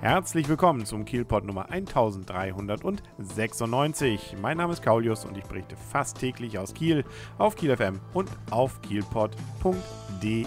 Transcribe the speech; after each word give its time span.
Herzlich 0.00 0.48
willkommen 0.48 0.86
zum 0.86 1.04
Kielpot 1.04 1.44
Nummer 1.44 1.72
1396. 1.72 4.36
Mein 4.40 4.56
Name 4.56 4.72
ist 4.72 4.80
Kaulius 4.80 5.24
und 5.24 5.36
ich 5.36 5.42
berichte 5.42 5.74
fast 5.74 6.20
täglich 6.20 6.56
aus 6.56 6.72
Kiel 6.72 7.04
auf 7.36 7.56
Kiel 7.56 7.76
FM 7.76 7.98
und 8.14 8.30
auf 8.50 8.80
kielpot.de. 8.82 10.46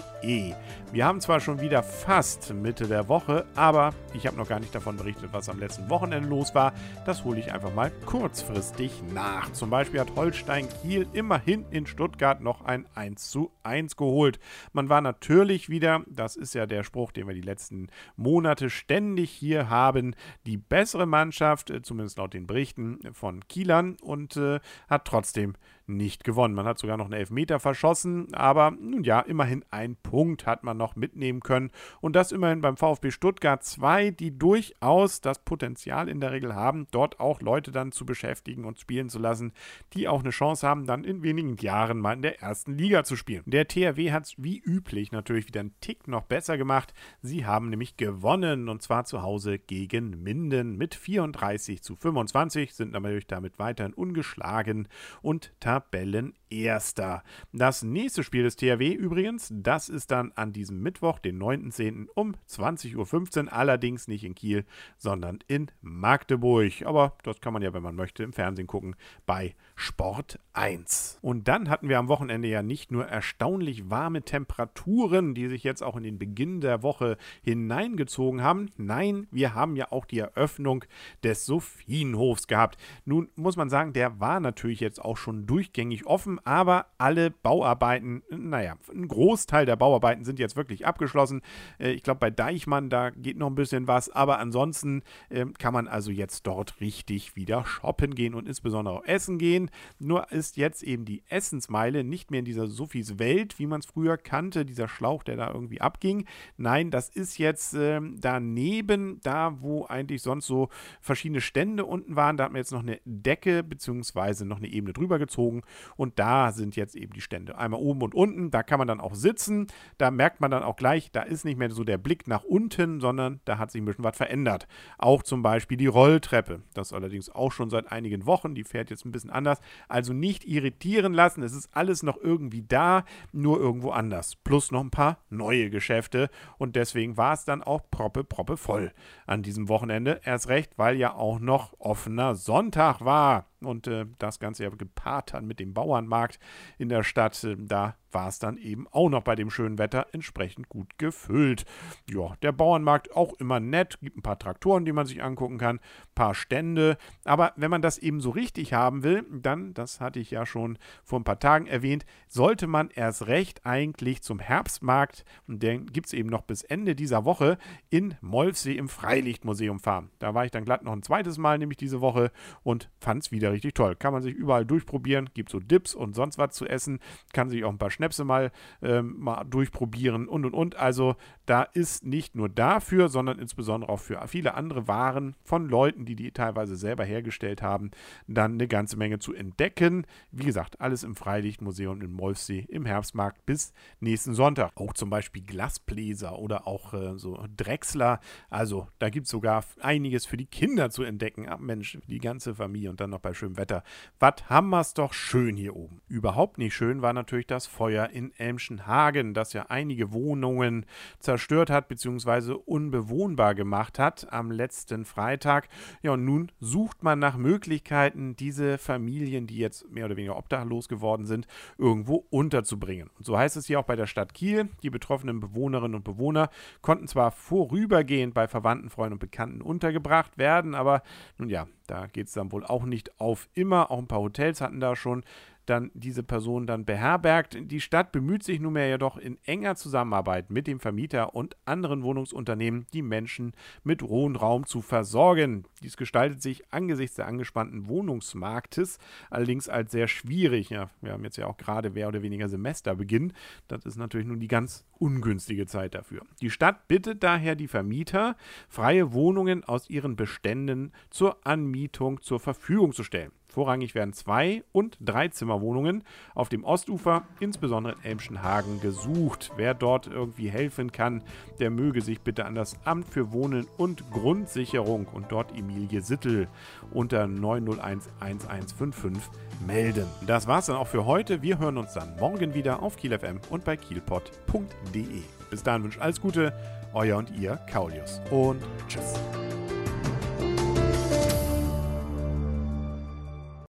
Wir 0.92 1.04
haben 1.04 1.20
zwar 1.20 1.40
schon 1.40 1.60
wieder 1.60 1.82
fast 1.82 2.54
Mitte 2.54 2.86
der 2.86 3.08
Woche, 3.08 3.44
aber 3.54 3.92
ich 4.14 4.26
habe 4.26 4.38
noch 4.38 4.48
gar 4.48 4.58
nicht 4.58 4.74
davon 4.74 4.96
berichtet, 4.96 5.28
was 5.32 5.50
am 5.50 5.58
letzten 5.58 5.90
Wochenende 5.90 6.30
los 6.30 6.54
war. 6.54 6.72
Das 7.04 7.22
hole 7.24 7.38
ich 7.38 7.52
einfach 7.52 7.74
mal 7.74 7.90
kurzfristig 8.06 9.02
nach. 9.12 9.52
Zum 9.52 9.68
Beispiel 9.68 10.00
hat 10.00 10.16
Holstein 10.16 10.66
Kiel 10.80 11.06
immerhin 11.12 11.66
in 11.70 11.86
Stuttgart 11.86 12.40
noch 12.40 12.64
ein 12.64 12.86
1 12.94 13.30
zu 13.30 13.50
1 13.64 13.96
geholt. 13.96 14.40
Man 14.72 14.88
war 14.88 15.02
natürlich 15.02 15.68
wieder, 15.68 16.04
das 16.06 16.36
ist 16.36 16.54
ja 16.54 16.64
der 16.64 16.84
Spruch, 16.84 17.12
den 17.12 17.26
wir 17.26 17.34
die 17.34 17.42
letzten 17.42 17.88
Monate 18.16 18.70
ständig 18.70 19.41
hier 19.42 19.68
haben 19.68 20.14
die 20.46 20.56
bessere 20.56 21.04
Mannschaft, 21.04 21.70
äh, 21.70 21.82
zumindest 21.82 22.18
laut 22.18 22.32
den 22.32 22.46
Berichten 22.46 23.00
von 23.12 23.46
Kielern, 23.48 23.96
und 24.00 24.36
äh, 24.36 24.60
hat 24.88 25.04
trotzdem 25.04 25.54
nicht 25.86 26.24
gewonnen. 26.24 26.54
Man 26.54 26.66
hat 26.66 26.78
sogar 26.78 26.96
noch 26.96 27.06
einen 27.06 27.14
Elfmeter 27.14 27.60
verschossen, 27.60 28.32
aber 28.34 28.70
nun 28.70 29.04
ja, 29.04 29.20
immerhin 29.20 29.64
ein 29.70 29.96
Punkt 29.96 30.46
hat 30.46 30.64
man 30.64 30.76
noch 30.76 30.96
mitnehmen 30.96 31.40
können. 31.40 31.70
Und 32.00 32.16
das 32.16 32.32
immerhin 32.32 32.60
beim 32.60 32.76
VfB 32.76 33.10
Stuttgart 33.10 33.62
2, 33.62 34.10
die 34.10 34.36
durchaus 34.36 35.20
das 35.20 35.38
Potenzial 35.40 36.08
in 36.08 36.20
der 36.20 36.32
Regel 36.32 36.54
haben, 36.54 36.86
dort 36.90 37.20
auch 37.20 37.40
Leute 37.40 37.72
dann 37.72 37.92
zu 37.92 38.06
beschäftigen 38.06 38.64
und 38.64 38.78
spielen 38.78 39.08
zu 39.08 39.18
lassen, 39.18 39.52
die 39.92 40.08
auch 40.08 40.20
eine 40.20 40.30
Chance 40.30 40.66
haben, 40.66 40.86
dann 40.86 41.04
in 41.04 41.22
wenigen 41.22 41.56
Jahren 41.56 41.98
mal 41.98 42.14
in 42.14 42.22
der 42.22 42.40
ersten 42.40 42.76
Liga 42.76 43.04
zu 43.04 43.16
spielen. 43.16 43.42
Der 43.46 43.68
THW 43.68 44.12
hat 44.12 44.24
es 44.24 44.34
wie 44.38 44.58
üblich 44.58 45.12
natürlich 45.12 45.46
wieder 45.46 45.60
einen 45.60 45.74
Tick 45.80 46.08
noch 46.08 46.24
besser 46.24 46.58
gemacht. 46.58 46.94
Sie 47.20 47.46
haben 47.46 47.70
nämlich 47.70 47.96
gewonnen 47.96 48.68
und 48.68 48.82
zwar 48.82 49.04
zu 49.04 49.22
Hause 49.22 49.58
gegen 49.58 50.22
Minden 50.22 50.76
mit 50.76 50.94
34 50.94 51.82
zu 51.82 51.96
25, 51.96 52.74
sind 52.74 52.92
natürlich 52.92 53.26
damit 53.26 53.58
weiterhin 53.58 53.94
ungeschlagen 53.94 54.88
und 55.20 55.52
tatsächlich 55.60 55.81
Tabellenerster. 55.82 57.22
Das 57.52 57.82
nächste 57.82 58.22
Spiel 58.22 58.44
des 58.44 58.56
THW 58.56 58.92
übrigens, 58.92 59.48
das 59.52 59.88
ist 59.88 60.10
dann 60.10 60.32
an 60.34 60.52
diesem 60.52 60.82
Mittwoch, 60.82 61.18
den 61.18 61.40
9.10. 61.40 62.08
um 62.14 62.34
20.15 62.48 63.44
Uhr, 63.46 63.52
allerdings 63.52 64.08
nicht 64.08 64.24
in 64.24 64.34
Kiel, 64.34 64.64
sondern 64.96 65.40
in 65.48 65.70
Magdeburg. 65.80 66.82
Aber 66.84 67.16
das 67.22 67.40
kann 67.40 67.52
man 67.52 67.62
ja, 67.62 67.72
wenn 67.72 67.82
man 67.82 67.94
möchte, 67.94 68.22
im 68.22 68.32
Fernsehen 68.32 68.66
gucken 68.66 68.96
bei 69.26 69.54
Sport 69.74 70.38
1. 70.52 71.18
Und 71.22 71.48
dann 71.48 71.68
hatten 71.68 71.88
wir 71.88 71.98
am 71.98 72.08
Wochenende 72.08 72.48
ja 72.48 72.62
nicht 72.62 72.92
nur 72.92 73.06
erstaunlich 73.06 73.90
warme 73.90 74.22
Temperaturen, 74.22 75.34
die 75.34 75.48
sich 75.48 75.64
jetzt 75.64 75.82
auch 75.82 75.96
in 75.96 76.02
den 76.04 76.18
Beginn 76.18 76.60
der 76.60 76.82
Woche 76.82 77.16
hineingezogen 77.42 78.42
haben. 78.42 78.70
Nein, 78.76 79.26
wir 79.30 79.54
haben 79.54 79.76
ja 79.76 79.90
auch 79.90 80.04
die 80.04 80.18
Eröffnung 80.18 80.84
des 81.24 81.46
Sophienhofs 81.46 82.46
gehabt. 82.46 82.78
Nun 83.04 83.28
muss 83.34 83.56
man 83.56 83.70
sagen, 83.70 83.92
der 83.92 84.20
war 84.20 84.40
natürlich 84.40 84.80
jetzt 84.80 85.02
auch 85.02 85.16
schon 85.16 85.46
durch 85.46 85.61
durchgängig 85.62 86.06
offen, 86.06 86.40
aber 86.44 86.86
alle 86.98 87.30
Bauarbeiten, 87.30 88.22
naja, 88.30 88.74
ein 88.92 89.06
Großteil 89.06 89.64
der 89.64 89.76
Bauarbeiten 89.76 90.24
sind 90.24 90.40
jetzt 90.40 90.56
wirklich 90.56 90.86
abgeschlossen. 90.86 91.40
Äh, 91.78 91.92
ich 91.92 92.02
glaube, 92.02 92.18
bei 92.18 92.30
Deichmann, 92.30 92.90
da 92.90 93.10
geht 93.10 93.36
noch 93.36 93.46
ein 93.46 93.54
bisschen 93.54 93.86
was, 93.86 94.10
aber 94.10 94.40
ansonsten 94.40 95.02
ähm, 95.30 95.54
kann 95.54 95.72
man 95.72 95.86
also 95.86 96.10
jetzt 96.10 96.48
dort 96.48 96.80
richtig 96.80 97.36
wieder 97.36 97.64
shoppen 97.64 98.16
gehen 98.16 98.34
und 98.34 98.48
insbesondere 98.48 98.96
auch 98.96 99.04
essen 99.04 99.38
gehen. 99.38 99.70
Nur 100.00 100.32
ist 100.32 100.56
jetzt 100.56 100.82
eben 100.82 101.04
die 101.04 101.22
Essensmeile 101.28 102.02
nicht 102.02 102.32
mehr 102.32 102.40
in 102.40 102.44
dieser 102.44 102.66
Sophies 102.66 103.20
Welt, 103.20 103.60
wie 103.60 103.66
man 103.66 103.80
es 103.80 103.86
früher 103.86 104.16
kannte, 104.16 104.64
dieser 104.64 104.88
Schlauch, 104.88 105.22
der 105.22 105.36
da 105.36 105.52
irgendwie 105.52 105.80
abging. 105.80 106.26
Nein, 106.56 106.90
das 106.90 107.08
ist 107.08 107.38
jetzt 107.38 107.74
ähm, 107.74 108.16
daneben, 108.20 109.20
da 109.22 109.60
wo 109.60 109.86
eigentlich 109.86 110.22
sonst 110.22 110.46
so 110.46 110.70
verschiedene 111.00 111.40
Stände 111.40 111.84
unten 111.84 112.16
waren. 112.16 112.36
Da 112.36 112.44
hat 112.44 112.52
man 112.52 112.58
jetzt 112.60 112.72
noch 112.72 112.82
eine 112.82 113.00
Decke 113.04 113.62
bzw. 113.62 114.44
noch 114.44 114.56
eine 114.56 114.68
Ebene 114.68 114.92
drüber 114.92 115.20
gezogen 115.20 115.51
gezogen 115.52 115.62
und 115.96 116.18
da 116.18 116.52
sind 116.52 116.76
jetzt 116.76 116.96
eben 116.96 117.12
die 117.12 117.20
Stände. 117.20 117.56
Einmal 117.58 117.80
oben 117.80 118.02
und 118.02 118.14
unten, 118.14 118.50
da 118.50 118.62
kann 118.62 118.78
man 118.78 118.88
dann 118.88 119.00
auch 119.00 119.14
sitzen. 119.14 119.66
Da 119.98 120.10
merkt 120.10 120.40
man 120.40 120.50
dann 120.50 120.62
auch 120.62 120.76
gleich, 120.76 121.10
da 121.12 121.22
ist 121.22 121.44
nicht 121.44 121.58
mehr 121.58 121.70
so 121.70 121.84
der 121.84 121.98
Blick 121.98 122.26
nach 122.26 122.44
unten, 122.44 123.00
sondern 123.00 123.40
da 123.44 123.58
hat 123.58 123.70
sich 123.70 123.80
ein 123.80 123.84
bisschen 123.84 124.04
was 124.04 124.16
verändert. 124.16 124.66
Auch 124.98 125.22
zum 125.22 125.42
Beispiel 125.42 125.76
die 125.76 125.86
Rolltreppe. 125.86 126.62
Das 126.74 126.92
allerdings 126.92 127.30
auch 127.30 127.52
schon 127.52 127.70
seit 127.70 127.90
einigen 127.90 128.26
Wochen. 128.26 128.54
Die 128.54 128.64
fährt 128.64 128.90
jetzt 128.90 129.04
ein 129.04 129.12
bisschen 129.12 129.30
anders. 129.30 129.60
Also 129.88 130.12
nicht 130.12 130.44
irritieren 130.44 131.12
lassen. 131.12 131.42
Es 131.42 131.52
ist 131.52 131.68
alles 131.72 132.02
noch 132.02 132.16
irgendwie 132.16 132.62
da, 132.62 133.04
nur 133.32 133.58
irgendwo 133.58 133.90
anders. 133.90 134.36
Plus 134.36 134.70
noch 134.70 134.82
ein 134.82 134.90
paar 134.90 135.18
neue 135.30 135.70
Geschäfte. 135.70 136.30
Und 136.58 136.76
deswegen 136.76 137.16
war 137.16 137.34
es 137.34 137.44
dann 137.44 137.62
auch 137.62 137.82
proppe, 137.90 138.24
proppe 138.24 138.56
voll 138.56 138.92
an 139.26 139.42
diesem 139.42 139.68
Wochenende. 139.68 140.20
Erst 140.24 140.48
recht, 140.48 140.78
weil 140.78 140.96
ja 140.96 141.14
auch 141.14 141.38
noch 141.38 141.74
offener 141.78 142.34
Sonntag 142.34 143.04
war 143.04 143.51
und 143.64 143.86
äh, 143.86 144.06
das 144.18 144.38
Ganze 144.38 144.64
ja 144.64 144.70
gepaart 144.70 145.32
hat 145.32 145.44
mit 145.44 145.60
dem 145.60 145.74
Bauernmarkt 145.74 146.38
in 146.78 146.88
der 146.88 147.02
Stadt. 147.02 147.42
Äh, 147.44 147.56
da 147.58 147.96
war 148.14 148.28
es 148.28 148.38
dann 148.38 148.56
eben 148.56 148.86
auch 148.90 149.08
noch 149.08 149.22
bei 149.22 149.34
dem 149.34 149.50
schönen 149.50 149.78
Wetter 149.78 150.06
entsprechend 150.12 150.68
gut 150.68 150.98
gefüllt. 150.98 151.64
Ja, 152.10 152.34
der 152.42 152.52
Bauernmarkt 152.52 153.14
auch 153.14 153.34
immer 153.34 153.60
nett, 153.60 153.98
gibt 154.00 154.16
ein 154.16 154.22
paar 154.22 154.38
Traktoren, 154.38 154.84
die 154.84 154.92
man 154.92 155.06
sich 155.06 155.22
angucken 155.22 155.58
kann, 155.58 155.76
ein 155.76 156.14
paar 156.14 156.34
Stände. 156.34 156.96
Aber 157.24 157.52
wenn 157.56 157.70
man 157.70 157.82
das 157.82 157.98
eben 157.98 158.20
so 158.20 158.30
richtig 158.30 158.72
haben 158.72 159.02
will, 159.02 159.24
dann, 159.30 159.74
das 159.74 160.00
hatte 160.00 160.20
ich 160.20 160.30
ja 160.30 160.46
schon 160.46 160.78
vor 161.04 161.20
ein 161.20 161.24
paar 161.24 161.38
Tagen 161.38 161.66
erwähnt, 161.66 162.04
sollte 162.28 162.66
man 162.66 162.90
erst 162.90 163.26
recht 163.26 163.66
eigentlich 163.66 164.22
zum 164.22 164.38
Herbstmarkt, 164.38 165.24
und 165.46 165.62
den 165.62 165.86
gibt 165.86 166.06
es 166.06 166.12
eben 166.12 166.28
noch 166.28 166.42
bis 166.42 166.62
Ende 166.62 166.94
dieser 166.94 167.24
Woche, 167.24 167.58
in 167.90 168.14
Molfsee 168.20 168.76
im 168.76 168.88
Freilichtmuseum 168.88 169.80
fahren. 169.80 170.10
Da 170.18 170.34
war 170.34 170.44
ich 170.44 170.50
dann 170.50 170.64
glatt 170.64 170.84
noch 170.84 170.92
ein 170.92 171.02
zweites 171.02 171.38
Mal, 171.38 171.58
nämlich 171.58 171.78
diese 171.78 172.00
Woche, 172.00 172.30
und 172.62 172.90
fand 172.98 173.22
es 173.22 173.32
wieder 173.32 173.52
richtig 173.52 173.74
toll. 173.74 173.96
Kann 173.96 174.12
man 174.12 174.22
sich 174.22 174.34
überall 174.34 174.64
durchprobieren, 174.64 175.30
gibt 175.34 175.50
so 175.50 175.60
Dips 175.60 175.94
und 175.94 176.14
sonst 176.14 176.38
was 176.38 176.54
zu 176.54 176.66
essen, 176.66 177.00
kann 177.32 177.48
sich 177.48 177.64
auch 177.64 177.70
ein 177.70 177.78
paar 177.78 177.90
Schnäpse 178.02 178.24
mal, 178.24 178.50
ähm, 178.82 179.14
mal 179.18 179.44
durchprobieren 179.44 180.26
und 180.26 180.44
und 180.44 180.54
und. 180.54 180.76
Also 180.76 181.14
da 181.46 181.62
ist 181.62 182.04
nicht 182.04 182.34
nur 182.34 182.48
dafür, 182.48 183.08
sondern 183.08 183.38
insbesondere 183.38 183.92
auch 183.92 184.00
für 184.00 184.20
viele 184.26 184.54
andere 184.54 184.88
Waren 184.88 185.36
von 185.44 185.68
Leuten, 185.68 186.04
die 186.04 186.16
die 186.16 186.32
teilweise 186.32 186.74
selber 186.76 187.04
hergestellt 187.04 187.62
haben, 187.62 187.92
dann 188.26 188.54
eine 188.54 188.66
ganze 188.66 188.96
Menge 188.96 189.18
zu 189.18 189.34
entdecken. 189.34 190.06
Wie 190.32 190.44
gesagt, 190.44 190.80
alles 190.80 191.04
im 191.04 191.14
Freilichtmuseum 191.14 192.02
in 192.02 192.12
Molfsee 192.12 192.66
im 192.68 192.86
Herbstmarkt 192.86 193.46
bis 193.46 193.72
nächsten 194.00 194.34
Sonntag. 194.34 194.72
Auch 194.76 194.94
zum 194.94 195.08
Beispiel 195.08 195.42
Glasbläser 195.42 196.38
oder 196.38 196.66
auch 196.66 196.94
äh, 196.94 197.18
so 197.18 197.44
Drechsler. 197.56 198.18
Also 198.50 198.88
da 198.98 199.10
gibt 199.10 199.26
es 199.26 199.30
sogar 199.30 199.64
einiges 199.80 200.26
für 200.26 200.36
die 200.36 200.46
Kinder 200.46 200.90
zu 200.90 201.04
entdecken. 201.04 201.46
Ach 201.48 201.58
Mensch, 201.58 201.98
die 202.08 202.18
ganze 202.18 202.54
Familie 202.54 202.90
und 202.90 203.00
dann 203.00 203.10
noch 203.10 203.20
bei 203.20 203.32
schönem 203.32 203.56
Wetter. 203.56 203.84
Was 204.18 204.48
haben 204.48 204.70
wir 204.70 204.80
es 204.80 204.94
doch 204.94 205.12
schön 205.12 205.56
hier 205.56 205.76
oben. 205.76 206.00
Überhaupt 206.08 206.58
nicht 206.58 206.74
schön 206.74 207.02
war 207.02 207.12
natürlich 207.12 207.46
das 207.46 207.66
Feuer 207.66 207.91
Feuer 207.92 208.08
in 208.08 208.32
Elmschenhagen, 208.38 209.34
das 209.34 209.52
ja 209.52 209.66
einige 209.68 210.14
Wohnungen 210.14 210.86
zerstört 211.18 211.68
hat 211.68 211.88
bzw. 211.88 212.52
unbewohnbar 212.64 213.54
gemacht 213.54 213.98
hat 213.98 214.32
am 214.32 214.50
letzten 214.50 215.04
Freitag. 215.04 215.68
Ja, 216.02 216.12
und 216.12 216.24
nun 216.24 216.50
sucht 216.58 217.02
man 217.02 217.18
nach 217.18 217.36
Möglichkeiten, 217.36 218.34
diese 218.34 218.78
Familien, 218.78 219.46
die 219.46 219.58
jetzt 219.58 219.90
mehr 219.90 220.06
oder 220.06 220.16
weniger 220.16 220.38
obdachlos 220.38 220.88
geworden 220.88 221.26
sind, 221.26 221.46
irgendwo 221.76 222.24
unterzubringen. 222.30 223.10
Und 223.18 223.26
so 223.26 223.36
heißt 223.36 223.58
es 223.58 223.66
hier 223.66 223.78
auch 223.78 223.84
bei 223.84 223.96
der 223.96 224.06
Stadt 224.06 224.32
Kiel. 224.32 224.70
Die 224.82 224.88
betroffenen 224.90 225.40
Bewohnerinnen 225.40 225.96
und 225.96 226.04
Bewohner 226.04 226.48
konnten 226.80 227.08
zwar 227.08 227.30
vorübergehend 227.30 228.32
bei 228.32 228.48
Verwandten, 228.48 228.88
Freunden 228.88 229.14
und 229.14 229.18
Bekannten 229.18 229.60
untergebracht 229.60 230.38
werden, 230.38 230.74
aber 230.74 231.02
nun 231.36 231.50
ja, 231.50 231.66
da 231.86 232.06
geht 232.06 232.28
es 232.28 232.32
dann 232.32 232.52
wohl 232.52 232.64
auch 232.64 232.84
nicht 232.84 233.20
auf 233.20 233.50
immer. 233.52 233.90
Auch 233.90 233.98
ein 233.98 234.06
paar 234.06 234.20
Hotels 234.20 234.62
hatten 234.62 234.80
da 234.80 234.96
schon 234.96 235.24
dann 235.66 235.90
diese 235.94 236.22
Person 236.22 236.66
dann 236.66 236.84
beherbergt. 236.84 237.56
Die 237.60 237.80
Stadt 237.80 238.12
bemüht 238.12 238.42
sich 238.42 238.60
nunmehr 238.60 238.88
jedoch 238.88 239.16
in 239.16 239.38
enger 239.44 239.76
Zusammenarbeit 239.76 240.50
mit 240.50 240.66
dem 240.66 240.80
Vermieter 240.80 241.34
und 241.34 241.56
anderen 241.64 242.02
Wohnungsunternehmen, 242.02 242.86
die 242.92 243.02
Menschen 243.02 243.52
mit 243.84 244.02
Wohnraum 244.02 244.66
zu 244.66 244.82
versorgen. 244.82 245.64
Dies 245.82 245.96
gestaltet 245.96 246.42
sich 246.42 246.72
angesichts 246.72 247.16
der 247.16 247.26
angespannten 247.26 247.88
Wohnungsmarktes 247.88 248.98
allerdings 249.30 249.68
als 249.68 249.92
sehr 249.92 250.08
schwierig. 250.08 250.70
Ja, 250.70 250.90
wir 251.00 251.12
haben 251.12 251.24
jetzt 251.24 251.36
ja 251.36 251.46
auch 251.46 251.56
gerade 251.56 251.90
mehr 251.90 252.08
oder 252.08 252.22
weniger 252.22 252.48
Semesterbeginn. 252.48 253.32
Das 253.68 253.84
ist 253.84 253.96
natürlich 253.96 254.26
nun 254.26 254.40
die 254.40 254.48
ganz 254.48 254.84
ungünstige 254.98 255.66
Zeit 255.66 255.94
dafür. 255.94 256.22
Die 256.40 256.50
Stadt 256.50 256.88
bittet 256.88 257.22
daher 257.22 257.56
die 257.56 257.68
Vermieter, 257.68 258.36
freie 258.68 259.12
Wohnungen 259.12 259.64
aus 259.64 259.90
ihren 259.90 260.16
Beständen 260.16 260.92
zur 261.10 261.44
Anmietung 261.46 262.20
zur 262.20 262.40
Verfügung 262.40 262.92
zu 262.92 263.04
stellen. 263.04 263.32
Vorrangig 263.52 263.94
werden 263.94 264.14
Zwei- 264.14 264.64
und 264.72 264.96
Dreizimmerwohnungen 265.00 266.04
auf 266.34 266.48
dem 266.48 266.64
Ostufer, 266.64 267.24
insbesondere 267.38 267.94
in 267.94 268.04
Elmschenhagen, 268.04 268.80
gesucht. 268.80 269.52
Wer 269.56 269.74
dort 269.74 270.06
irgendwie 270.06 270.50
helfen 270.50 270.90
kann, 270.90 271.22
der 271.60 271.70
möge 271.70 272.00
sich 272.00 272.22
bitte 272.22 272.46
an 272.46 272.54
das 272.54 272.76
Amt 272.84 273.08
für 273.08 273.32
Wohnen 273.32 273.66
und 273.76 274.10
Grundsicherung 274.10 275.06
und 275.06 275.30
dort 275.30 275.56
Emilie 275.56 276.00
Sittel 276.00 276.48
unter 276.92 277.26
901 277.26 278.08
1155 278.20 279.22
melden. 279.66 280.06
Das 280.26 280.46
war's 280.46 280.66
dann 280.66 280.76
auch 280.76 280.88
für 280.88 281.04
heute. 281.04 281.42
Wir 281.42 281.58
hören 281.58 281.76
uns 281.76 281.92
dann 281.92 282.16
morgen 282.16 282.54
wieder 282.54 282.82
auf 282.82 282.96
Kiel 282.96 283.18
FM 283.18 283.38
und 283.50 283.64
bei 283.64 283.76
kielpot.de. 283.76 285.22
Bis 285.50 285.62
dahin 285.62 285.84
wünsche 285.84 286.00
alles 286.00 286.20
Gute, 286.20 286.54
euer 286.94 287.18
und 287.18 287.30
ihr 287.38 287.56
Kaulius 287.70 288.22
und 288.30 288.62
tschüss. 288.88 289.14